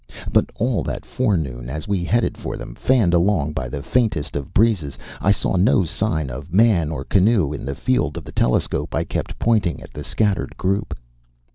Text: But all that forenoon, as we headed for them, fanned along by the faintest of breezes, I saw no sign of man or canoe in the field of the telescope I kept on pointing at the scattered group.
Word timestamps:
But 0.33 0.49
all 0.55 0.81
that 0.85 1.05
forenoon, 1.05 1.69
as 1.69 1.87
we 1.87 2.03
headed 2.03 2.35
for 2.35 2.57
them, 2.57 2.73
fanned 2.73 3.13
along 3.13 3.53
by 3.53 3.69
the 3.69 3.83
faintest 3.83 4.35
of 4.35 4.51
breezes, 4.51 4.97
I 5.21 5.31
saw 5.31 5.57
no 5.57 5.83
sign 5.83 6.31
of 6.31 6.51
man 6.51 6.89
or 6.91 7.03
canoe 7.03 7.53
in 7.53 7.65
the 7.65 7.75
field 7.75 8.17
of 8.17 8.23
the 8.23 8.31
telescope 8.31 8.95
I 8.95 9.03
kept 9.03 9.33
on 9.33 9.37
pointing 9.37 9.79
at 9.79 9.93
the 9.93 10.03
scattered 10.03 10.57
group. 10.57 10.95